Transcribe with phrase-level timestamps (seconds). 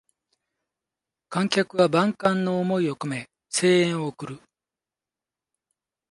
[1.29, 4.41] 観客は万感の思いをこめ声援を送る